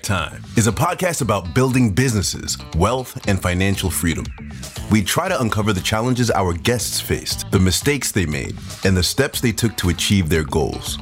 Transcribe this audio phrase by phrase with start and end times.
[0.00, 4.24] Payback Time is a podcast about building businesses, wealth, and financial freedom.
[4.90, 9.02] We try to uncover the challenges our guests faced, the mistakes they made, and the
[9.02, 10.98] steps they took to achieve their goals.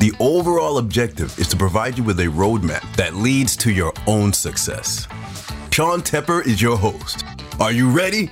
[0.00, 4.32] The overall objective is to provide you with a roadmap that leads to your own
[4.32, 5.06] success.
[5.70, 7.24] Sean Tepper is your host.
[7.60, 8.30] Are you ready?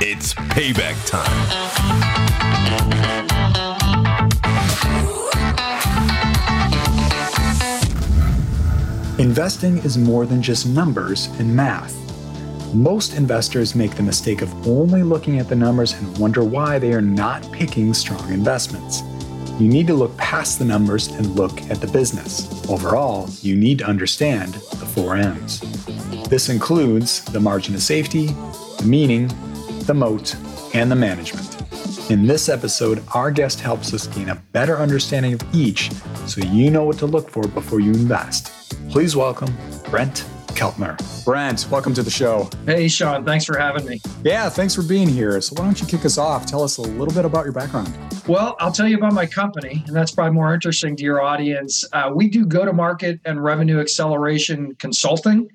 [0.00, 3.21] It's payback time.
[9.22, 11.94] Investing is more than just numbers and math.
[12.74, 16.92] Most investors make the mistake of only looking at the numbers and wonder why they
[16.92, 19.04] are not picking strong investments.
[19.60, 22.68] You need to look past the numbers and look at the business.
[22.68, 25.60] Overall, you need to understand the four M's.
[26.28, 28.26] This includes the margin of safety,
[28.78, 29.28] the meaning,
[29.84, 30.34] the moat,
[30.74, 31.51] and the management.
[32.12, 35.90] In this episode, our guest helps us gain a better understanding of each
[36.26, 38.76] so you know what to look for before you invest.
[38.90, 39.48] Please welcome
[39.88, 40.94] Brent Keltner.
[41.24, 42.50] Brent, welcome to the show.
[42.66, 44.02] Hey, Sean, thanks for having me.
[44.24, 45.40] Yeah, thanks for being here.
[45.40, 46.44] So, why don't you kick us off?
[46.44, 47.96] Tell us a little bit about your background.
[48.28, 51.82] Well, I'll tell you about my company, and that's probably more interesting to your audience.
[51.94, 55.48] Uh, we do go to market and revenue acceleration consulting.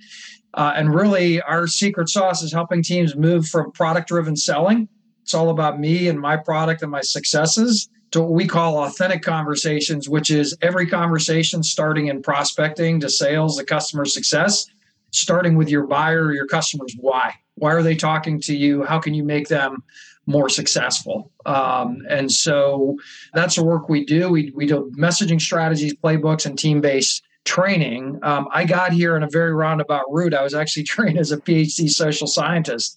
[0.56, 4.90] Uh, and really, our secret sauce is helping teams move from product driven selling.
[5.28, 9.22] It's all about me and my product and my successes to what we call authentic
[9.22, 14.68] conversations, which is every conversation starting in prospecting to sales to customer success,
[15.12, 16.96] starting with your buyer your customers.
[16.98, 17.34] Why?
[17.56, 18.86] Why are they talking to you?
[18.86, 19.84] How can you make them
[20.28, 21.30] more successful?
[21.46, 22.98] Um, and so
[23.34, 24.30] that's the work we do.
[24.30, 28.20] We, we do messaging strategies, playbooks, and team based training.
[28.24, 30.34] Um, I got here in a very roundabout route.
[30.34, 32.96] I was actually trained as a PhD social scientist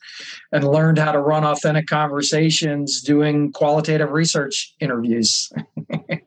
[0.53, 5.51] and learned how to run authentic conversations doing qualitative research interviews.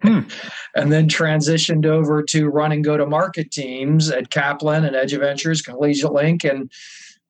[0.02, 0.22] hmm.
[0.76, 6.12] And then transitioned over to running go to market teams at Kaplan and Eduventures, Collegiate
[6.12, 6.72] Link, and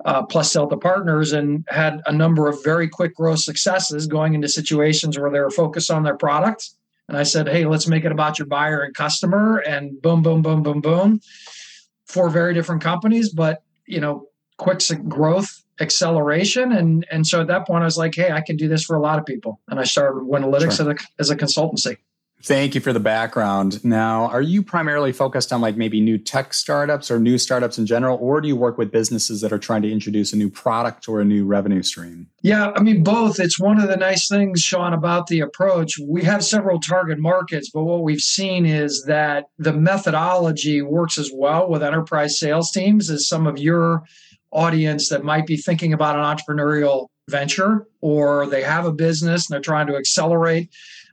[0.05, 4.48] uh, plus Delta Partners, and had a number of very quick growth successes going into
[4.48, 6.70] situations where they were focused on their product
[7.08, 9.58] and I said, hey, let's make it about your buyer and customer.
[9.58, 11.21] And boom, boom, boom, boom, boom.
[12.05, 14.27] Four very different companies, but you know,
[14.58, 16.71] quick growth acceleration.
[16.71, 18.95] And and so at that point, I was like, hey, I can do this for
[18.95, 19.59] a lot of people.
[19.67, 20.91] And I started Winalytics sure.
[20.91, 21.97] as, a, as a consultancy.
[22.45, 23.83] Thank you for the background.
[23.86, 27.86] Now, are you primarily focused on like maybe new tech startups or new startups in
[27.86, 31.08] general, or do you work with businesses that are trying to introduce a new product
[31.08, 32.27] or a new revenue stream?
[32.42, 33.39] Yeah, I mean, both.
[33.39, 35.98] It's one of the nice things, Sean, about the approach.
[35.98, 41.32] We have several target markets, but what we've seen is that the methodology works as
[41.33, 44.03] well with enterprise sales teams as some of your
[44.52, 49.53] audience that might be thinking about an entrepreneurial venture or they have a business and
[49.53, 50.70] they're trying to accelerate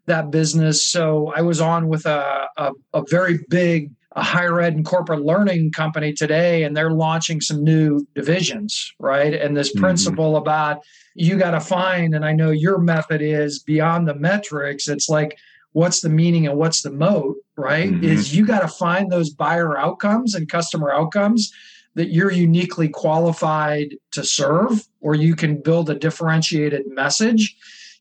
[0.07, 0.83] that business.
[0.83, 5.23] So I was on with a, a, a very big a higher ed and corporate
[5.23, 9.35] learning company today, and they're launching some new divisions, right?
[9.35, 9.83] And this mm-hmm.
[9.83, 10.83] principle about
[11.15, 15.39] you got to find, and I know your method is beyond the metrics, it's like,
[15.73, 17.91] what's the meaning and what's the moat, right?
[17.91, 18.05] Mm-hmm.
[18.05, 21.53] Is you got to find those buyer outcomes and customer outcomes
[21.95, 27.57] that you're uniquely qualified to serve, or you can build a differentiated message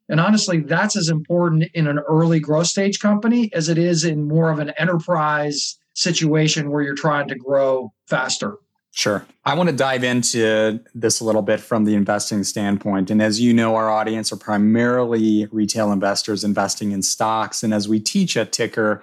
[0.10, 4.28] and honestly, that's as important in an early growth stage company as it is in
[4.28, 8.58] more of an enterprise situation where you're trying to grow faster.
[8.92, 9.24] Sure.
[9.46, 13.12] I want to dive into this a little bit from the investing standpoint.
[13.12, 17.62] And as you know, our audience are primarily retail investors investing in stocks.
[17.62, 19.02] And as we teach at Tykr,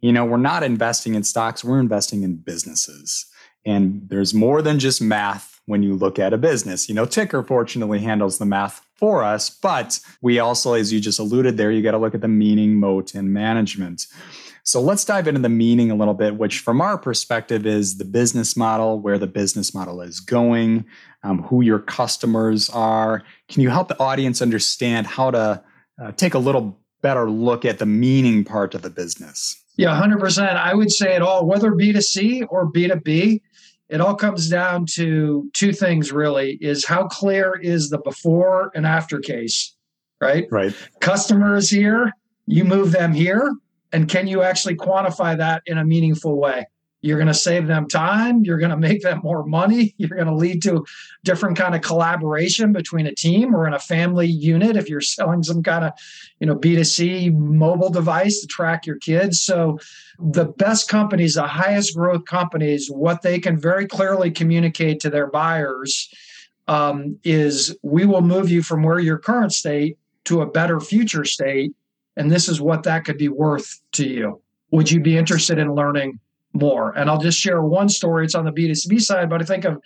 [0.00, 3.26] you know, we're not investing in stocks, we're investing in businesses.
[3.64, 6.88] And there's more than just math when you look at a business.
[6.88, 11.18] You know, Tykr fortunately handles the math for us, but we also, as you just
[11.18, 14.06] alluded there, you got to look at the meaning, moat, and management.
[14.64, 18.04] So let's dive into the meaning a little bit, which from our perspective is the
[18.04, 20.84] business model, where the business model is going,
[21.22, 23.22] um, who your customers are.
[23.48, 25.62] Can you help the audience understand how to
[26.02, 29.62] uh, take a little better look at the meaning part of the business?
[29.76, 30.56] Yeah, 100%.
[30.56, 33.40] I would say it all, whether B2C or B2B,
[33.88, 38.86] it all comes down to two things really is how clear is the before and
[38.86, 39.74] after case,
[40.20, 40.46] right?
[40.50, 40.74] Right.
[41.00, 42.12] Customer is here,
[42.46, 43.54] you move them here,
[43.92, 46.66] and can you actually quantify that in a meaningful way?
[47.00, 48.44] You're going to save them time.
[48.44, 49.94] You're going to make them more money.
[49.98, 50.84] You're going to lead to
[51.22, 55.42] different kind of collaboration between a team or in a family unit if you're selling
[55.42, 55.92] some kind of
[56.40, 59.40] you know b2c mobile device to track your kids.
[59.40, 59.78] So
[60.18, 65.28] the best companies the highest growth companies what they can very clearly communicate to their
[65.28, 66.12] buyers
[66.66, 71.24] um, is we will move you from where your current state to a better future
[71.24, 71.72] state
[72.16, 74.42] and this is what that could be worth to you.
[74.72, 76.18] Would you be interested in learning
[76.52, 76.96] more.
[76.96, 78.24] And I'll just share one story.
[78.24, 79.80] It's on the B2C side, but I think of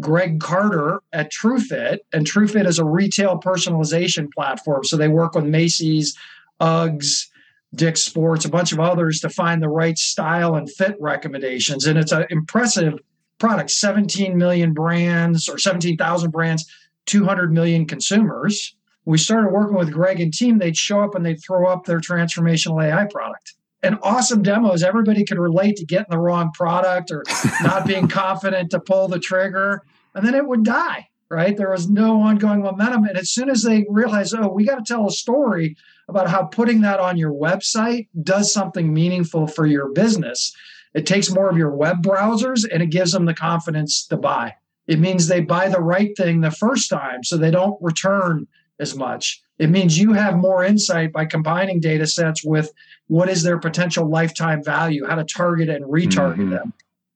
[0.00, 4.84] Greg Carter at TrueFit, and TrueFit is a retail personalization platform.
[4.84, 6.16] So they work with Macy's,
[6.60, 7.26] Uggs,
[7.74, 11.86] Dick's Sports, a bunch of others to find the right style and fit recommendations.
[11.86, 12.94] And it's an impressive
[13.38, 16.70] product 17 million brands or 17,000 brands,
[17.06, 18.74] 200 million consumers.
[19.04, 20.58] We started working with Greg and team.
[20.58, 23.54] They'd show up and they'd throw up their transformational AI product.
[23.82, 27.24] And awesome demos, everybody could relate to getting the wrong product or
[27.62, 29.82] not being confident to pull the trigger.
[30.14, 31.56] And then it would die, right?
[31.56, 33.04] There was no ongoing momentum.
[33.04, 35.76] And as soon as they realized, oh, we got to tell a story
[36.08, 40.54] about how putting that on your website does something meaningful for your business,
[40.94, 44.54] it takes more of your web browsers and it gives them the confidence to buy.
[44.86, 48.48] It means they buy the right thing the first time so they don't return
[48.80, 49.42] as much.
[49.58, 52.72] It means you have more insight by combining data sets with
[53.08, 56.50] what is their potential lifetime value, how to target and retarget mm-hmm.
[56.50, 56.72] them.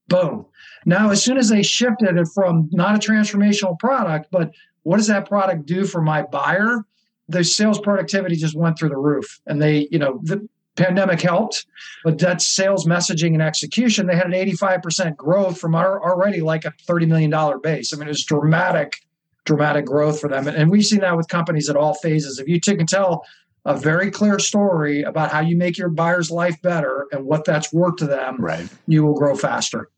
[0.09, 0.47] Boom.
[0.85, 4.53] Now, as soon as they shifted it from not a transformational product, but
[4.83, 6.85] what does that product do for my buyer?
[7.29, 9.41] The sales productivity just went through the roof.
[9.47, 10.47] And they, you know, the
[10.77, 11.65] pandemic helped,
[12.05, 16.67] but that sales messaging and execution, they had an 85% growth from our already like
[16.67, 17.95] a $30 million base.
[17.95, 18.99] I mean, it was dramatic
[19.45, 20.49] dramatic growth for them.
[20.49, 22.39] And we've seen that with companies at all phases.
[22.39, 23.25] If you can tell
[23.65, 27.73] a very clear story about how you make your buyer's life better and what that's
[27.73, 28.69] worth to them, right.
[28.87, 29.91] you will grow faster.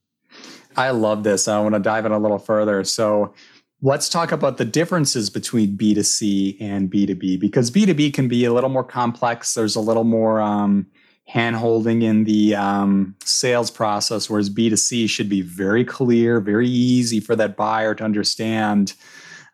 [0.76, 1.48] I love this.
[1.48, 2.84] I want to dive in a little further.
[2.84, 3.32] So
[3.82, 8.70] let's talk about the differences between B2C and B2B because B2B can be a little
[8.70, 9.54] more complex.
[9.54, 10.87] There's a little more um,
[11.26, 17.20] hand holding in the um, sales process, whereas B2C should be very clear, very easy
[17.20, 18.94] for that buyer to understand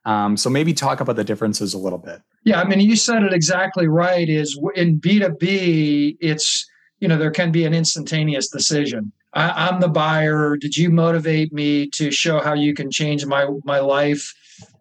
[0.04, 2.22] um, so maybe talk about the differences a little bit.
[2.44, 4.28] Yeah, I mean, you said it exactly right.
[4.28, 6.68] Is in B two B, it's
[7.00, 9.12] you know there can be an instantaneous decision.
[9.34, 10.56] I, I'm the buyer.
[10.56, 14.34] Did you motivate me to show how you can change my my life?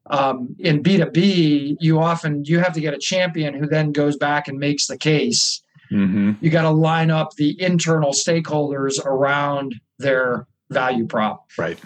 [0.07, 4.47] Um, in b2b you often you have to get a champion who then goes back
[4.47, 6.31] and makes the case mm-hmm.
[6.41, 11.79] you got to line up the internal stakeholders around their value prop right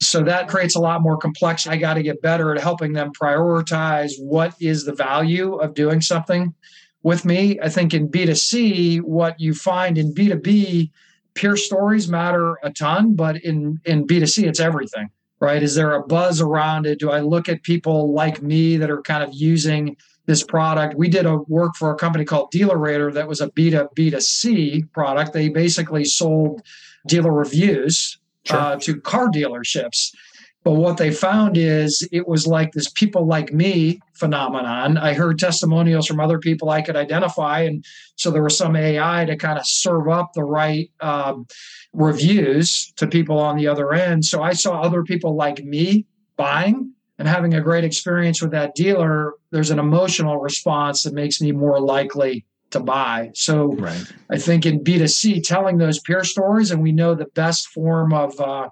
[0.00, 1.74] so that creates a lot more complexity.
[1.74, 6.00] I got to get better at helping them prioritize what is the value of doing
[6.00, 6.54] something
[7.02, 7.60] with me.
[7.60, 10.90] I think in B2C, what you find in B2B,
[11.34, 15.62] peer stories matter a ton, but in, in B2C, it's everything, right?
[15.62, 16.98] Is there a buzz around it?
[16.98, 20.94] Do I look at people like me that are kind of using this product?
[20.94, 25.34] We did a work for a company called DealerRater that was a B2 B2C product.
[25.34, 26.62] They basically sold
[27.06, 28.58] dealer reviews sure.
[28.58, 30.14] uh, to car dealerships.
[30.62, 34.98] But what they found is it was like this people like me phenomenon.
[34.98, 37.62] I heard testimonials from other people I could identify.
[37.62, 37.84] And
[38.16, 41.46] so there was some AI to kind of serve up the right um,
[41.94, 44.26] reviews to people on the other end.
[44.26, 46.04] So I saw other people like me
[46.36, 49.32] buying and having a great experience with that dealer.
[49.52, 53.30] There's an emotional response that makes me more likely to buy.
[53.34, 54.04] So right.
[54.30, 58.38] I think in B2C, telling those peer stories, and we know the best form of
[58.40, 58.68] uh,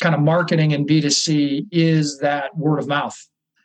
[0.00, 3.16] kind of marketing in B2C is that word of mouth.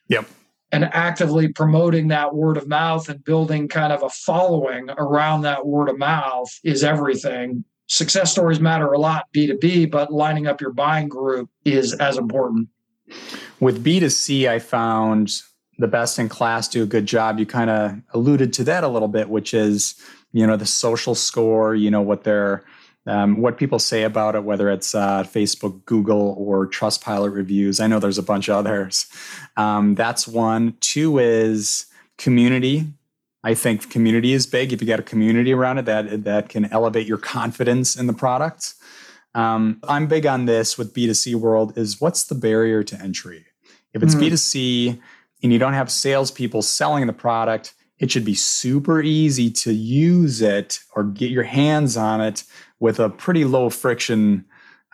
[0.10, 0.28] Yep.
[0.72, 5.66] And actively promoting that word of mouth and building kind of a following around that
[5.66, 7.64] word of mouth is everything.
[7.88, 12.68] Success stories matter a lot B2B, but lining up your buying group is as important.
[13.62, 15.42] With B2C, I found
[15.80, 17.40] the best in class do a good job.
[17.40, 19.96] You kind of alluded to that a little bit, which is
[20.34, 21.76] you know the social score.
[21.76, 22.64] You know what they're
[23.08, 27.80] um, what people say about it, whether it's uh, Facebook, Google, or Trustpilot reviews.
[27.80, 29.08] I know there's a bunch of others.
[29.56, 30.76] Um, that's one.
[30.82, 31.86] Two is
[32.18, 32.86] community.
[33.44, 34.74] I think community is big.
[34.74, 38.14] If you got a community around it, that that can elevate your confidence in the
[38.14, 38.74] product.
[39.34, 41.78] Um, I'm big on this with B2C world.
[41.78, 43.46] Is what's the barrier to entry?
[43.94, 44.32] If it's mm.
[44.32, 45.00] B2C,
[45.44, 50.42] and you don't have salespeople selling the product, it should be super easy to use
[50.42, 52.44] it or get your hands on it
[52.80, 54.46] with a pretty low friction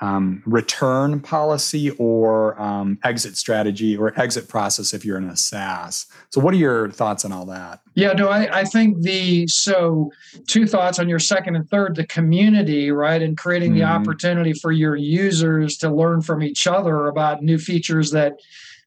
[0.02, 6.08] um, return policy or um, exit strategy or exit process if you're in a SaaS.
[6.30, 7.80] So, what are your thoughts on all that?
[7.96, 10.12] Yeah, no, I, I think the so
[10.48, 13.80] two thoughts on your second and third the community, right, and creating mm-hmm.
[13.80, 18.34] the opportunity for your users to learn from each other about new features that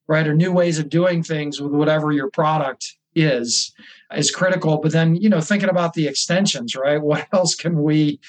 [0.08, 0.26] right?
[0.26, 3.72] Or new ways of doing things with whatever your product is
[4.14, 4.78] is critical.
[4.78, 7.00] But then, you know, thinking about the extensions, right?
[7.02, 8.20] What else can we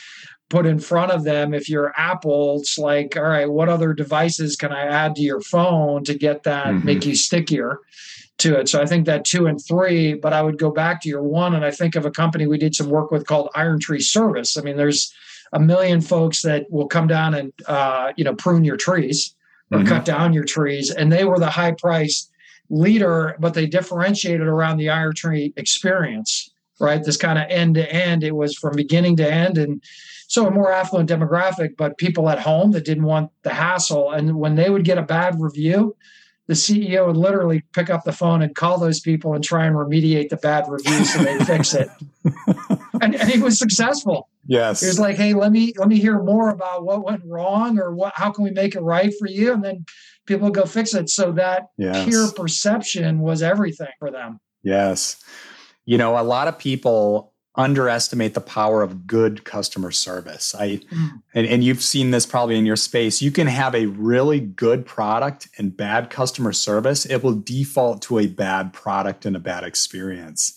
[0.50, 2.60] put in front of them if you're Apple?
[2.60, 6.44] It's like, all right, what other devices can I add to your phone to get
[6.44, 6.86] that, mm-hmm.
[6.86, 7.80] make you stickier?
[8.40, 8.70] to it.
[8.70, 11.56] So I think that two and three, but I would go back to your one
[11.56, 14.58] and I think of a company we did some work with called Iron Tree Service.
[14.58, 15.12] I mean, there's
[15.54, 19.34] a million folks that will come down and uh, you know prune your trees
[19.72, 19.88] or mm-hmm.
[19.88, 22.30] cut down your trees, and they were the high price
[22.70, 27.04] leader, but they differentiated around the iron tree experience, right?
[27.04, 28.24] This kind of end to end.
[28.24, 29.82] It was from beginning to end, and
[30.28, 34.12] so a more affluent demographic, but people at home that didn't want the hassle.
[34.12, 35.96] And when they would get a bad review,
[36.48, 39.76] the CEO would literally pick up the phone and call those people and try and
[39.76, 41.90] remediate the bad reviews so they fix it.
[43.00, 44.28] And, and, he was successful.
[44.48, 44.82] Yes.
[44.82, 47.94] He was like, hey, let me let me hear more about what went wrong or
[47.94, 49.54] what how can we make it right for you?
[49.54, 49.86] And then
[50.26, 51.08] people go fix it.
[51.08, 52.06] So that yes.
[52.06, 54.40] peer perception was everything for them.
[54.64, 55.24] Yes.
[55.86, 60.54] You know, a lot of people underestimate the power of good customer service.
[60.54, 61.22] I mm.
[61.34, 63.22] and, and you've seen this probably in your space.
[63.22, 67.06] You can have a really good product and bad customer service.
[67.06, 70.54] It will default to a bad product and a bad experience.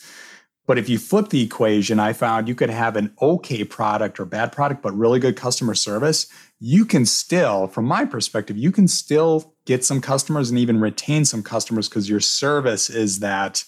[0.66, 4.24] But if you flip the equation, I found you could have an okay product or
[4.24, 6.28] bad product, but really good customer service.
[6.60, 11.24] You can still, from my perspective, you can still get some customers and even retain
[11.24, 13.64] some customers because your service is that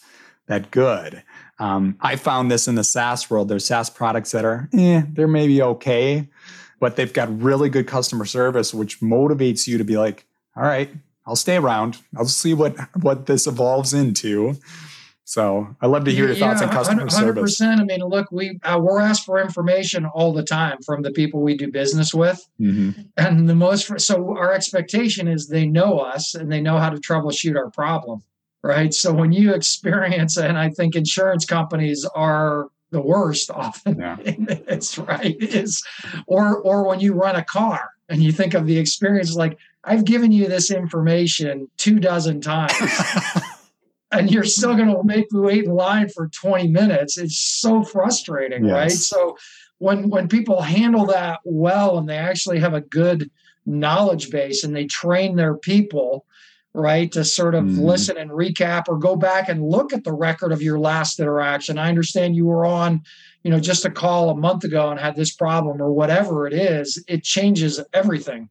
[0.46, 1.22] that good.
[1.58, 3.48] Um, I found this in the SaaS world.
[3.48, 6.28] There's SaaS products that are, eh, they're maybe okay,
[6.80, 10.90] but they've got really good customer service, which motivates you to be like, all right,
[11.26, 11.98] I'll stay around.
[12.16, 14.56] I'll see what what this evolves into.
[15.24, 17.60] So I love to hear your thoughts on customer 100%, service.
[17.60, 21.40] I mean, look, we uh, we're asked for information all the time from the people
[21.40, 23.00] we do business with, mm-hmm.
[23.16, 24.00] and the most.
[24.00, 28.22] So our expectation is they know us and they know how to troubleshoot our problem
[28.62, 28.94] right?
[28.94, 33.98] So when you experience, and I think insurance companies are the worst often.
[33.98, 34.16] Yeah.
[34.24, 35.36] it's right.
[35.40, 35.82] Is
[36.26, 40.04] or or when you run a car and you think of the experience like I've
[40.04, 42.72] given you this information two dozen times.
[44.12, 47.18] and you're still going to make me wait in line for 20 minutes.
[47.18, 48.72] It's so frustrating, yes.
[48.72, 48.92] right?
[48.92, 49.36] So
[49.78, 53.30] when when people handle that well and they actually have a good
[53.64, 56.26] knowledge base and they train their people
[56.74, 57.10] right?
[57.12, 57.78] To sort of mm.
[57.80, 61.78] listen and recap or go back and look at the record of your last interaction.
[61.78, 63.02] I understand you were on,
[63.42, 66.54] you know, just a call a month ago and had this problem or whatever it
[66.54, 67.02] is.
[67.08, 68.48] It changes everything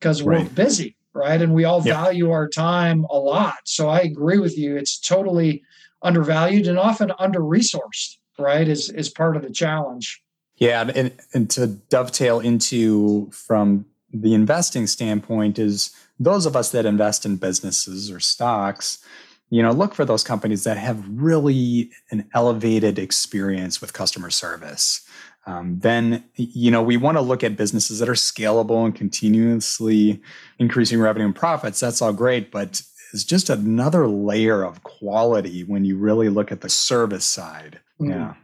[0.00, 1.40] because we're busy, right?
[1.40, 1.96] And we all yep.
[1.96, 3.56] value our time a lot.
[3.64, 4.76] So I agree with you.
[4.76, 5.62] It's totally
[6.02, 8.66] undervalued and often under resourced, right?
[8.66, 10.20] Is is part of the challenge.
[10.56, 16.86] Yeah, and, and to dovetail into from the investing standpoint is those of us that
[16.86, 19.04] invest in businesses or stocks
[19.50, 25.06] you know look for those companies that have really an elevated experience with customer service.
[25.46, 30.22] Um, then you know we want to look at businesses that are scalable and continuously
[30.58, 31.80] increasing revenue and profits.
[31.80, 36.62] That's all great but it's just another layer of quality when you really look at
[36.62, 37.80] the service side.
[38.00, 38.10] Mm-hmm.
[38.10, 38.34] yeah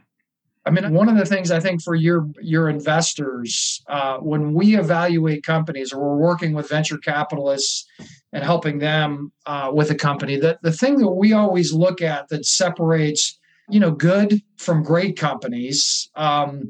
[0.65, 4.77] I mean, one of the things I think for your your investors, uh, when we
[4.77, 7.87] evaluate companies or we're working with venture capitalists
[8.31, 12.29] and helping them uh, with a company, that the thing that we always look at
[12.29, 13.39] that separates,
[13.69, 16.69] you know, good from great companies um,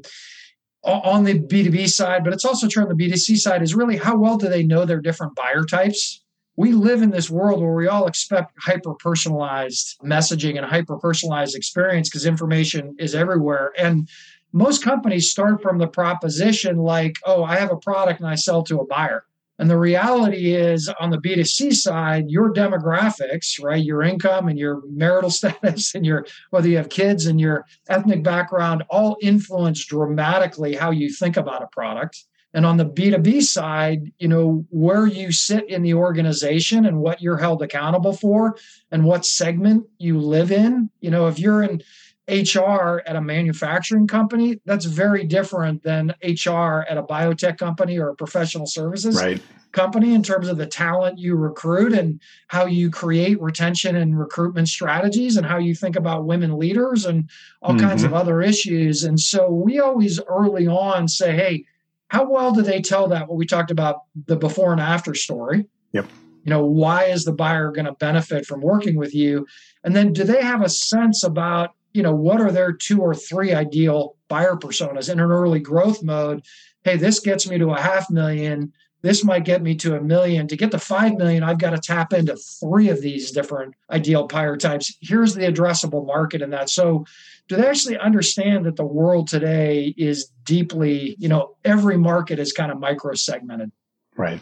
[0.82, 3.36] on the B two B side, but it's also true on the B two C
[3.36, 6.21] side, is really how well do they know their different buyer types
[6.56, 11.56] we live in this world where we all expect hyper personalized messaging and hyper personalized
[11.56, 13.72] experience because information is everywhere.
[13.78, 14.08] And
[14.52, 18.62] most companies start from the proposition like, oh, I have a product and I sell
[18.64, 19.24] to a buyer.
[19.58, 24.82] And the reality is on the B2C side, your demographics, right, your income and your
[24.88, 30.74] marital status and your whether you have kids and your ethnic background all influence dramatically
[30.74, 32.24] how you think about a product.
[32.54, 37.22] And on the B2B side, you know, where you sit in the organization and what
[37.22, 38.56] you're held accountable for
[38.90, 40.90] and what segment you live in.
[41.00, 41.82] You know, if you're in
[42.28, 48.10] HR at a manufacturing company, that's very different than HR at a biotech company or
[48.10, 49.42] a professional services right.
[49.72, 54.68] company in terms of the talent you recruit and how you create retention and recruitment
[54.68, 57.28] strategies and how you think about women leaders and
[57.60, 57.88] all mm-hmm.
[57.88, 59.02] kinds of other issues.
[59.02, 61.64] And so we always early on say, hey,
[62.12, 65.64] how well do they tell that what we talked about the before and after story?
[65.92, 66.10] Yep.
[66.44, 69.46] You know why is the buyer going to benefit from working with you?
[69.82, 73.14] And then do they have a sense about you know what are their two or
[73.14, 75.10] three ideal buyer personas?
[75.10, 76.44] In an early growth mode
[76.84, 80.46] hey this gets me to a half million this might get me to a million
[80.48, 84.26] to get to 5 million i've got to tap into three of these different ideal
[84.26, 87.04] buyer types here's the addressable market in that so
[87.48, 92.52] do they actually understand that the world today is deeply, you know, every market is
[92.52, 93.70] kind of micro segmented?
[94.16, 94.40] Right.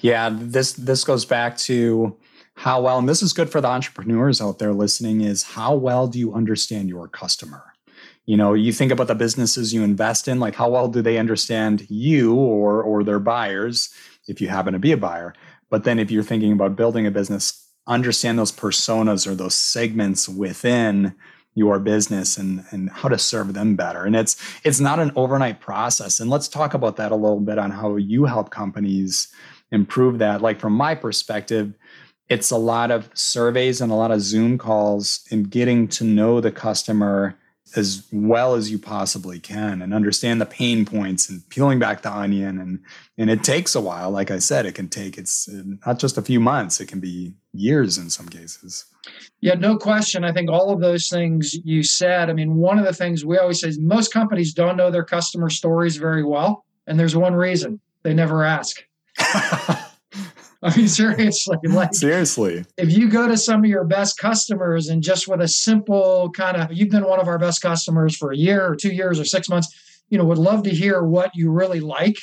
[0.00, 2.16] Yeah, this this goes back to
[2.54, 6.06] how well, and this is good for the entrepreneurs out there listening, is how well
[6.08, 7.69] do you understand your customer?
[8.30, 11.18] You know you think about the businesses you invest in like how well do they
[11.18, 13.92] understand you or or their buyers
[14.28, 15.34] if you happen to be a buyer?
[15.68, 17.44] But then if you're thinking about building a business
[17.88, 21.12] understand those personas or those segments within
[21.56, 24.04] your business and and how to serve them better.
[24.04, 26.20] And it's it's not an overnight process.
[26.20, 29.26] And let's talk about that a little bit on how you help companies
[29.72, 30.40] improve that.
[30.40, 31.74] Like from my perspective
[32.28, 36.40] it's a lot of surveys and a lot of zoom calls and getting to know
[36.40, 37.36] the customer
[37.76, 42.12] as well as you possibly can and understand the pain points and peeling back the
[42.12, 42.58] onion.
[42.58, 42.80] And
[43.18, 44.10] and it takes a while.
[44.10, 46.80] Like i said it can take it's uh, not just a few months.
[46.80, 48.84] It can be years in some cases.
[49.40, 50.24] Yeah no question.
[50.24, 53.38] I think all of those things you said i mean one of the things we
[53.38, 56.64] always say is most companies don't know their customer stories very well.
[56.86, 57.80] And there's one reason.
[58.02, 58.82] They never ask
[60.62, 65.02] I mean, seriously, like seriously, if you go to some of your best customers and
[65.02, 68.36] just with a simple kind of, you've been one of our best customers for a
[68.36, 71.50] year or two years or six months, you know, would love to hear what you
[71.50, 72.18] really like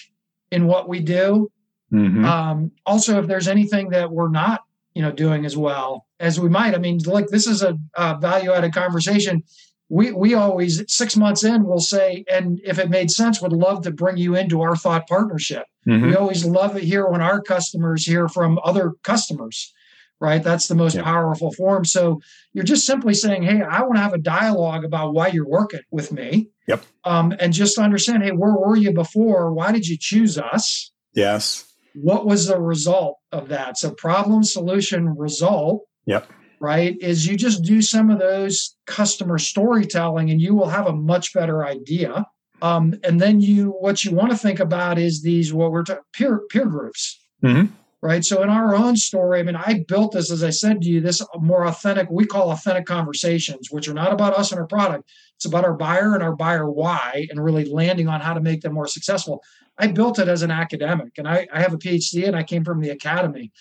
[0.52, 1.52] in what we do.
[1.92, 2.26] Mm-hmm.
[2.26, 4.62] Um, also, if there's anything that we're not,
[4.94, 6.76] you know, doing as well as we might.
[6.76, 9.44] I mean, like this is a, a value added conversation
[9.90, 13.82] we we always six months in we'll say and if it made sense would love
[13.82, 16.08] to bring you into our thought partnership mm-hmm.
[16.08, 19.74] we always love it here when our customers hear from other customers
[20.20, 20.44] right?
[20.44, 21.06] That's the most yep.
[21.06, 21.86] powerful form.
[21.86, 22.22] So
[22.54, 25.82] you're just simply saying hey i want to have a dialogue about why you're working
[25.92, 26.50] with me.
[26.68, 26.84] Yep.
[27.04, 29.54] Um, and just understand hey where were you before?
[29.54, 30.92] Why did you choose us?
[31.14, 31.66] Yes.
[31.94, 33.78] What was the result of that?
[33.78, 36.30] So problem solution result yep.
[36.60, 40.94] right is you just do some of those customer storytelling and you will have a
[40.94, 42.26] much better idea
[42.62, 46.04] um, and then you what you want to think about is these what we're talking
[46.14, 47.72] peer peer groups mm-hmm.
[48.02, 50.90] right so in our own story i mean i built this as i said to
[50.90, 54.68] you this more authentic we call authentic conversations which are not about us and our
[54.68, 58.42] product it's about our buyer and our buyer why and really landing on how to
[58.42, 59.42] make them more successful
[59.78, 62.64] i built it as an academic and I, I have a phd and i came
[62.64, 63.52] from the academy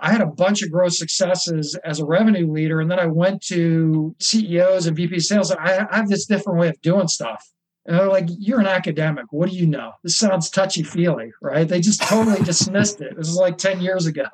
[0.00, 2.80] I had a bunch of growth successes as a revenue leader.
[2.80, 5.50] And then I went to CEOs and VP sales.
[5.50, 7.42] And I, I have this different way of doing stuff.
[7.86, 9.26] And they're like, You're an academic.
[9.30, 9.92] What do you know?
[10.02, 11.68] This sounds touchy feely, right?
[11.68, 13.16] They just totally dismissed it.
[13.16, 14.28] This is like 10 years ago.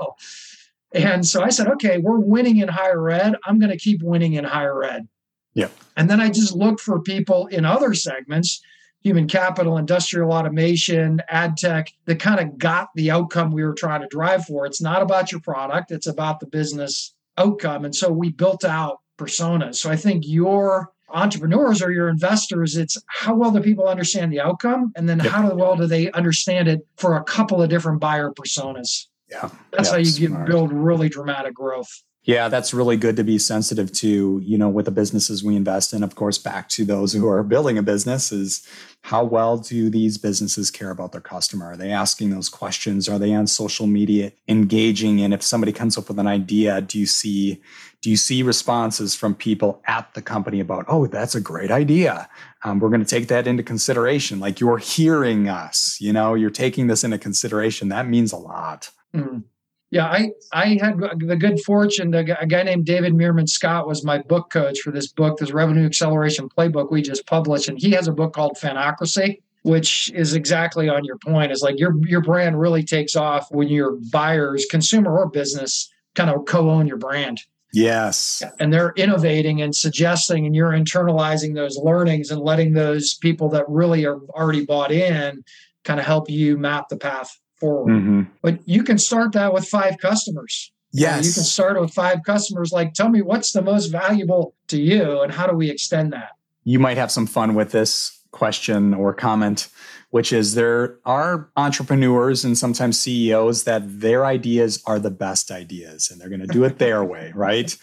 [0.93, 3.37] And so I said, Okay, we're winning in higher ed.
[3.45, 5.09] I'm going to keep winning in higher ed.
[5.55, 5.69] Yeah.
[5.97, 8.63] And then I just looked for people in other segments
[9.03, 14.03] human capital, industrial automation, ad tech that kind of got the outcome we were trying
[14.03, 14.67] to drive for.
[14.67, 17.85] It's not about your product, it's about the business outcome.
[17.85, 19.77] And so we built out personas.
[19.77, 24.41] So I think your entrepreneurs or your investors, it's how well do people understand the
[24.41, 24.93] outcome?
[24.97, 25.29] And then yep.
[25.29, 29.07] how well do they understand it for a couple of different buyer personas?
[29.29, 29.51] Yeah.
[29.71, 32.03] That's yeah, how you get, build really dramatic growth.
[32.25, 35.95] Yeah, that's really good to be sensitive to, you know, with the businesses we invest
[35.95, 36.03] in.
[36.03, 38.67] Of course, back to those who are building a business is
[39.03, 41.73] how well do these businesses care about their customer?
[41.73, 43.09] Are they asking those questions?
[43.09, 45.23] Are they on social media engaging?
[45.23, 47.63] And if somebody comes up with an idea, do you see
[48.03, 52.31] do you see responses from people at the company about, oh, that's a great idea.
[52.65, 54.41] Um, we're going to take that into consideration.
[54.41, 57.91] Like you're hearing us, you know, you're taking this into consideration.
[57.91, 58.91] That means a lot.
[59.15, 59.45] Mm.
[59.91, 62.15] Yeah, I I had the good fortune.
[62.15, 65.85] A guy named David Meerman Scott was my book coach for this book, this Revenue
[65.85, 70.89] Acceleration Playbook we just published, and he has a book called Fanocracy, which is exactly
[70.89, 71.51] on your point.
[71.51, 76.31] Is like your your brand really takes off when your buyers, consumer or business, kind
[76.31, 77.41] of co-own your brand.
[77.73, 78.43] Yes.
[78.59, 83.65] And they're innovating and suggesting, and you're internalizing those learnings and letting those people that
[83.69, 85.45] really are already bought in
[85.85, 87.93] kind of help you map the path forward.
[87.93, 88.23] Mm-hmm.
[88.43, 90.73] But you can start that with five customers.
[90.93, 91.27] Yes.
[91.27, 92.73] You can start with five customers.
[92.73, 96.31] Like, tell me what's the most valuable to you and how do we extend that?
[96.65, 99.69] You might have some fun with this question or comment,
[100.11, 106.11] which is there are entrepreneurs and sometimes CEOs that their ideas are the best ideas
[106.11, 107.77] and they're going to do it their way, right?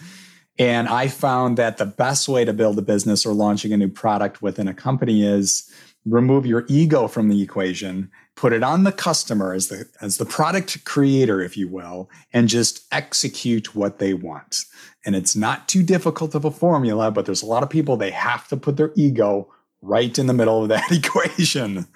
[0.60, 3.90] And I found that the best way to build a business or launching a new
[3.90, 5.72] product within a company is
[6.06, 10.26] remove your ego from the equation put it on the customer as the as the
[10.26, 14.64] product creator if you will and just execute what they want.
[15.06, 18.12] And it's not too difficult of a formula but there's a lot of people they
[18.12, 21.88] have to put their ego right in the middle of that equation.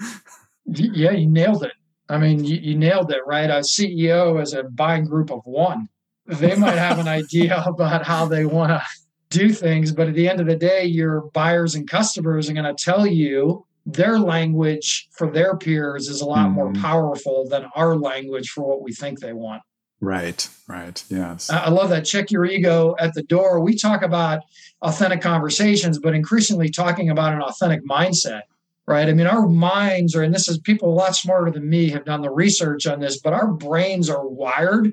[0.65, 1.73] Yeah you nailed it.
[2.09, 3.49] I mean you, you nailed it right?
[3.49, 5.87] A ceo is a buying group of one.
[6.25, 8.81] They might have an idea about how they want to
[9.29, 12.65] do things but at the end of the day your buyers and customers are going
[12.65, 16.81] to tell you their language for their peers is a lot mm more mm-hmm.
[16.81, 19.61] powerful than our language for what we think they want.
[20.01, 21.03] Right, right.
[21.09, 21.49] Yes.
[21.49, 22.05] I love that.
[22.05, 23.59] Check your ego at the door.
[23.59, 24.41] We talk about
[24.81, 28.41] authentic conversations, but increasingly talking about an authentic mindset,
[28.87, 29.07] right?
[29.07, 32.03] I mean, our minds are, and this is people a lot smarter than me have
[32.03, 34.91] done the research on this, but our brains are wired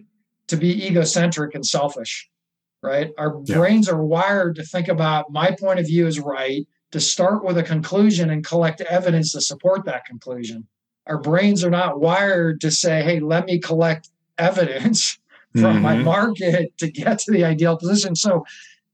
[0.49, 2.29] to be egocentric and selfish,
[2.83, 3.11] right?
[3.17, 3.57] Our yeah.
[3.57, 7.59] brains are wired to think about my point of view is right, to start with
[7.59, 10.67] a conclusion and collect evidence to support that conclusion.
[11.07, 15.19] Our brains are not wired to say, hey, let me collect evidence
[15.53, 15.83] from mm-hmm.
[15.83, 18.15] my market to get to the ideal position.
[18.15, 18.45] So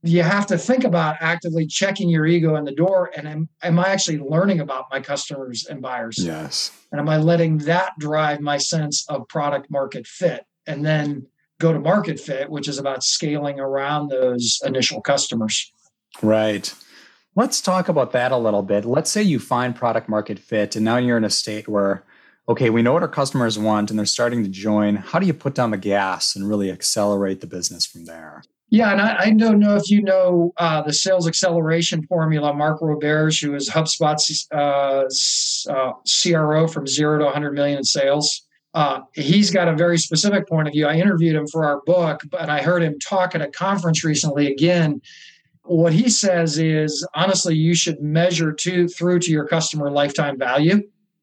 [0.02, 3.78] you have to think about actively checking your ego in the door and am, am
[3.78, 6.18] I actually learning about my customers and buyers?
[6.18, 6.70] Yes.
[6.92, 10.44] And am I letting that drive my sense of product market fit?
[10.66, 11.26] And then
[11.58, 15.72] go to market fit, which is about scaling around those initial customers.
[16.22, 16.72] Right.
[17.36, 18.84] Let's talk about that a little bit.
[18.84, 22.04] Let's say you find product market fit and now you're in a state where
[22.48, 24.96] okay, we know what our customers want and they're starting to join.
[24.96, 28.42] How do you put down the gas and really accelerate the business from there?
[28.68, 32.52] Yeah, and I, I don't know if you know uh, the sales acceleration formula.
[32.52, 35.04] Mark Roberge, who is HubSpot's uh,
[35.72, 38.42] uh, CRO from zero to 100 million in sales,
[38.74, 40.86] uh, he's got a very specific point of view.
[40.86, 44.50] I interviewed him for our book, but I heard him talk at a conference recently
[44.50, 45.00] again.
[45.64, 50.82] What he says is honestly, you should measure to through to your customer lifetime value.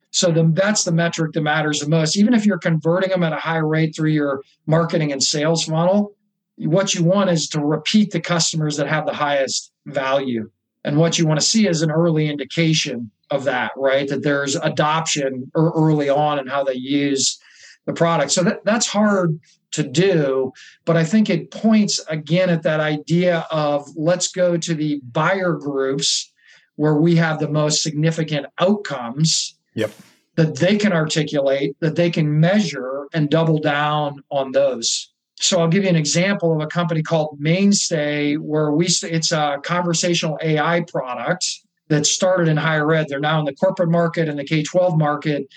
[0.09, 2.17] So that's the metric that matters the most.
[2.17, 6.15] Even if you're converting them at a high rate through your marketing and sales funnel,
[6.57, 10.49] what you want is to repeat the customers that have the highest value.
[10.83, 14.07] And what you want to see is an early indication of that, right?
[14.07, 17.39] That there's adoption early on and how they use
[17.85, 18.31] the product.
[18.31, 19.39] So that, that's hard
[19.71, 20.51] to do,
[20.85, 25.53] but I think it points again at that idea of let's go to the buyer
[25.53, 26.31] groups
[26.75, 29.91] where we have the most significant outcomes Yep.
[30.35, 35.11] That they can articulate, that they can measure and double down on those.
[35.39, 39.59] So I'll give you an example of a company called Mainstay, where we it's a
[39.63, 41.45] conversational AI product
[41.87, 43.07] that started in higher ed.
[43.09, 45.47] They're now in the corporate market and the K 12 market.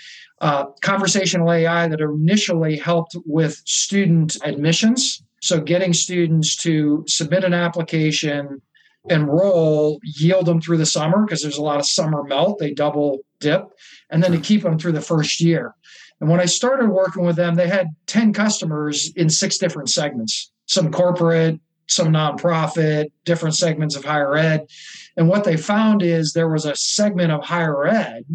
[0.45, 5.23] Uh, conversational AI that initially helped with student admissions.
[5.41, 8.61] So getting students to submit an application,
[9.09, 12.59] enroll, yield them through the summer because there's a lot of summer melt.
[12.59, 13.71] They double dip
[14.11, 15.75] and then to keep them through the first year.
[16.21, 20.51] And when I started working with them, they had 10 customers in six different segments
[20.67, 24.67] some corporate, some nonprofit, different segments of higher ed.
[25.17, 28.27] And what they found is there was a segment of higher ed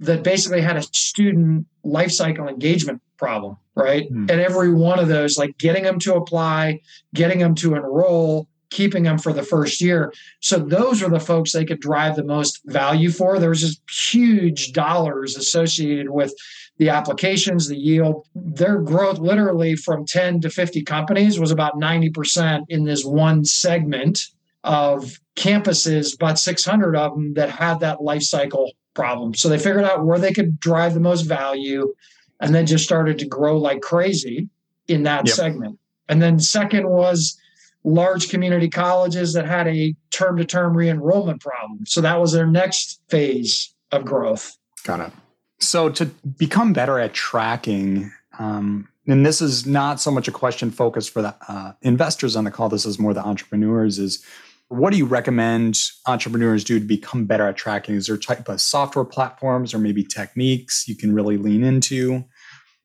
[0.00, 4.10] that basically had a student life cycle engagement problem, right?
[4.10, 4.30] Mm.
[4.30, 6.80] And every one of those, like getting them to apply,
[7.14, 10.12] getting them to enroll, keeping them for the first year.
[10.40, 13.38] So those are the folks they could drive the most value for.
[13.38, 16.32] There was just huge dollars associated with
[16.78, 18.26] the applications, the yield.
[18.34, 24.28] Their growth literally from 10 to 50 companies was about 90% in this one segment
[24.64, 29.34] of campuses, about 600 of them that had that life cycle problem.
[29.34, 31.94] So they figured out where they could drive the most value
[32.40, 34.48] and then just started to grow like crazy
[34.88, 35.34] in that yep.
[35.34, 35.78] segment.
[36.08, 37.38] And then second was
[37.84, 41.86] large community colleges that had a term to term re enrollment problem.
[41.86, 44.56] So that was their next phase of growth.
[44.84, 45.12] Got it.
[45.58, 50.70] So to become better at tracking, um, and this is not so much a question
[50.70, 54.24] focused for the uh, investors on the call, this is more the entrepreneurs, is
[54.70, 57.96] what do you recommend entrepreneurs do to become better at tracking?
[57.96, 62.24] Is there type of software platforms or maybe techniques you can really lean into?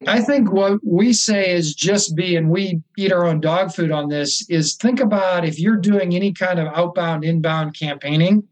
[0.08, 3.91] I think what we say is just be, and we eat our own dog food
[3.91, 8.48] on this, is think about if you're doing any kind of outbound, inbound campaigning,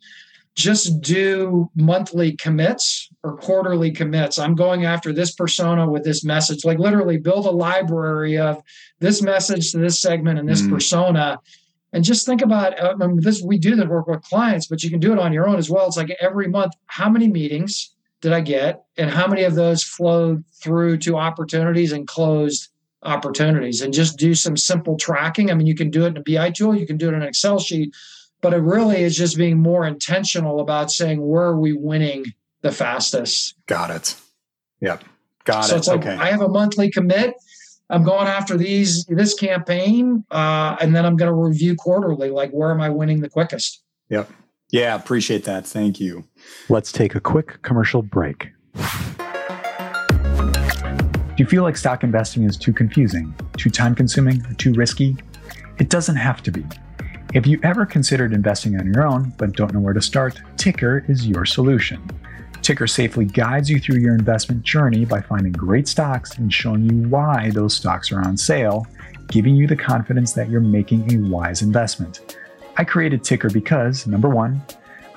[0.53, 4.37] just do monthly commits or quarterly commits.
[4.37, 6.63] I'm going after this persona with this message.
[6.63, 8.61] Like literally build a library of
[8.99, 10.69] this message to this segment and this mm.
[10.69, 11.39] persona.
[11.93, 13.41] And just think about uh, I mean, this.
[13.41, 15.69] We do the work with clients, but you can do it on your own as
[15.69, 15.87] well.
[15.87, 17.93] It's like every month, how many meetings?
[18.23, 22.69] did I get, and how many of those flowed through to opportunities and closed
[23.03, 25.51] opportunities, and just do some simple tracking.
[25.51, 27.21] I mean, you can do it in a BI tool, you can do it in
[27.21, 27.93] an Excel sheet,
[28.39, 32.71] but it really is just being more intentional about saying where are we winning the
[32.71, 33.55] fastest.
[33.67, 34.15] Got it.
[34.79, 35.03] Yep.
[35.43, 35.79] Got so it.
[35.79, 36.15] It's like okay.
[36.15, 37.35] I have a monthly commit.
[37.89, 42.29] I'm going after these this campaign, uh, and then I'm going to review quarterly.
[42.29, 43.83] Like, where am I winning the quickest?
[44.09, 44.29] Yep.
[44.71, 45.67] Yeah, appreciate that.
[45.67, 46.23] Thank you.
[46.69, 48.49] Let's take a quick commercial break.
[51.35, 55.15] Do you feel like stock investing is too confusing, too time consuming, or too risky?
[55.79, 56.65] It doesn't have to be.
[57.33, 61.09] If you ever considered investing on your own but don't know where to start, Tykr
[61.09, 62.01] is your solution.
[62.63, 67.09] Tykr safely guides you through your investment journey by finding great stocks and showing you
[67.09, 68.87] why those stocks are on sale,
[69.27, 72.37] giving you the confidence that you're making a wise investment.
[72.77, 74.61] I created Tykr because, number one,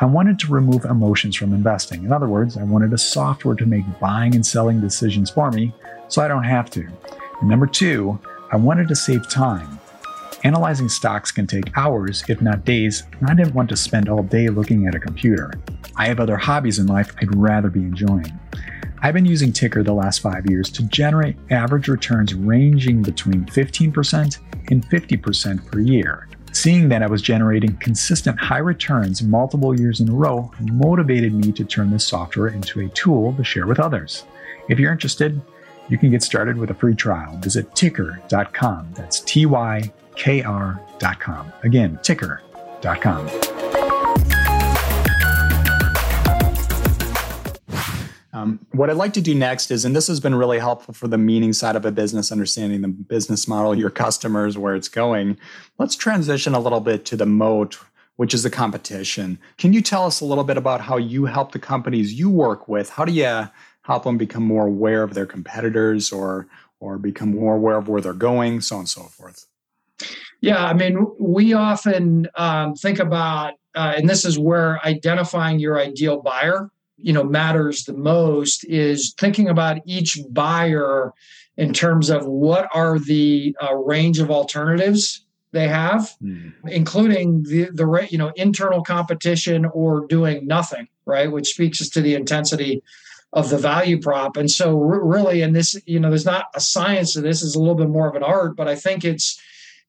[0.01, 2.03] I wanted to remove emotions from investing.
[2.03, 5.73] In other words, I wanted a software to make buying and selling decisions for me
[6.09, 6.85] so I don't have to.
[7.41, 8.19] And number two,
[8.51, 9.79] I wanted to save time.
[10.47, 14.23] Analyzing stocks can take hours, if not days, and I didn't want to spend all
[14.23, 15.53] day looking at a computer.
[15.97, 18.33] I have other hobbies in life I'd rather be enjoying.
[19.03, 24.39] I've been using Tykr the last five years to generate average returns ranging between 15%
[24.71, 26.29] and 50% per year.
[26.53, 31.51] Seeing that I was generating consistent high returns multiple years in a row motivated me
[31.51, 34.23] to turn this software into a tool to share with others.
[34.69, 35.43] If you're interested,
[35.89, 37.37] you can get started with a free trial.
[37.39, 38.93] Visit tykr.com.
[38.95, 41.53] That's T Y K R.com.
[41.63, 43.31] Again, tykr.com.
[48.37, 51.09] Um, what I'd like to do next is, and this has been really helpful for
[51.09, 55.39] the meaning side of a business, understanding the business model, your customers, where it's going.
[55.79, 57.79] Let's transition a little bit to the moat,
[58.17, 59.39] which is the competition.
[59.57, 62.69] Can you tell us a little bit about how you help the companies you work
[62.69, 62.91] with?
[62.91, 63.49] How do you
[63.83, 66.47] help them become more aware of their competitors or
[66.79, 69.47] or become more aware of where they're going, so on and so forth?
[70.41, 75.81] Yeah, I mean, we often um, think about, uh, and this is where identifying your
[75.81, 78.65] ideal buyer, you know, matters the most.
[78.65, 81.13] Is thinking about each buyer
[81.57, 86.53] in terms of what are the uh, range of alternatives they have, mm.
[86.69, 91.31] including the the you know internal competition or doing nothing, right?
[91.31, 92.83] Which speaks to the intensity
[93.33, 94.37] of the value prop.
[94.37, 97.59] And so, really, in this, you know, there's not a science to this; is a
[97.59, 98.57] little bit more of an art.
[98.57, 99.41] But I think it's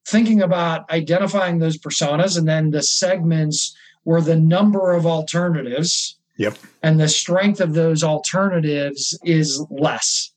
[0.08, 6.58] thinking about identifying those personas and then the segments where the number of alternatives yep.
[6.82, 10.32] and the strength of those alternatives is less.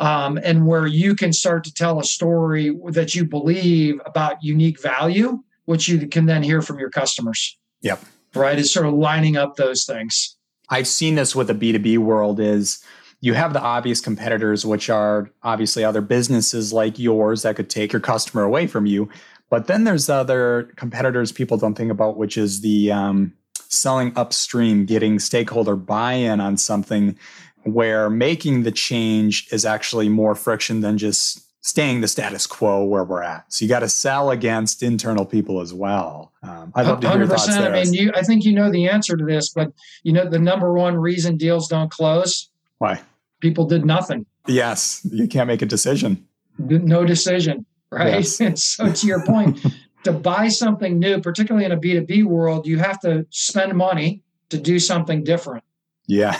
[0.00, 4.82] Um, and where you can start to tell a story that you believe about unique
[4.82, 7.56] value, which you can then hear from your customers.
[7.82, 8.04] Yep.
[8.34, 8.58] Right.
[8.58, 10.36] Is sort of lining up those things.
[10.68, 12.82] I've seen this with the B2B world is
[13.24, 17.90] you have the obvious competitors, which are obviously other businesses like yours that could take
[17.90, 19.08] your customer away from you.
[19.48, 24.84] But then there's other competitors people don't think about, which is the um, selling upstream,
[24.84, 27.18] getting stakeholder buy in on something
[27.62, 33.04] where making the change is actually more friction than just staying the status quo where
[33.04, 33.50] we're at.
[33.50, 36.30] So you got to sell against internal people as well.
[36.42, 37.74] Um, I'd love to hear your thoughts there.
[37.74, 40.38] I mean, you, I think you know the answer to this, but you know the
[40.38, 42.50] number one reason deals don't close.
[42.76, 43.00] Why?
[43.44, 44.24] People did nothing.
[44.46, 46.26] Yes, you can't make a decision.
[46.56, 48.24] No decision, right?
[48.40, 48.62] Yes.
[48.62, 49.62] so to your point,
[50.04, 54.56] to buy something new, particularly in a B2B world, you have to spend money to
[54.56, 55.62] do something different.
[56.06, 56.38] Yeah.